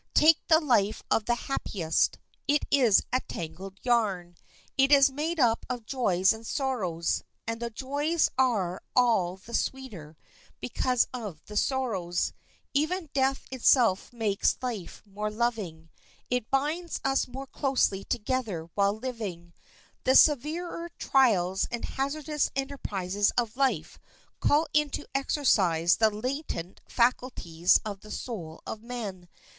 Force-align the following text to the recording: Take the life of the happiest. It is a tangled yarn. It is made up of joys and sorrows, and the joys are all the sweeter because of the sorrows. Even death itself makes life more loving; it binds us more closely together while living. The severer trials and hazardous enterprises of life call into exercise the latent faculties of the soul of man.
Take 0.15 0.39
the 0.47 0.59
life 0.59 1.03
of 1.11 1.25
the 1.25 1.35
happiest. 1.45 2.17
It 2.47 2.65
is 2.71 3.03
a 3.13 3.21
tangled 3.27 3.77
yarn. 3.83 4.35
It 4.75 4.91
is 4.91 5.11
made 5.11 5.39
up 5.39 5.63
of 5.69 5.85
joys 5.85 6.33
and 6.33 6.43
sorrows, 6.43 7.21
and 7.45 7.59
the 7.61 7.69
joys 7.69 8.27
are 8.35 8.81
all 8.95 9.37
the 9.37 9.53
sweeter 9.53 10.17
because 10.59 11.05
of 11.13 11.45
the 11.45 11.55
sorrows. 11.55 12.33
Even 12.73 13.11
death 13.13 13.45
itself 13.51 14.11
makes 14.11 14.57
life 14.63 15.03
more 15.05 15.29
loving; 15.29 15.91
it 16.31 16.49
binds 16.49 16.99
us 17.03 17.27
more 17.27 17.45
closely 17.45 18.03
together 18.03 18.71
while 18.73 18.97
living. 18.97 19.53
The 20.05 20.15
severer 20.15 20.89
trials 20.97 21.67
and 21.69 21.85
hazardous 21.85 22.49
enterprises 22.55 23.29
of 23.37 23.55
life 23.55 23.99
call 24.39 24.65
into 24.73 25.05
exercise 25.13 25.97
the 25.97 26.09
latent 26.09 26.81
faculties 26.89 27.79
of 27.85 27.99
the 27.99 28.09
soul 28.09 28.63
of 28.65 28.81
man. 28.81 29.29